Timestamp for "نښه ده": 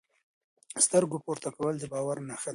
2.27-2.49